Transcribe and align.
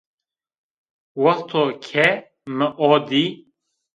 Wexto 1.23 1.61
ke 1.85 2.05
mi 2.57 2.67
o 2.89 2.93
dî 3.07 3.25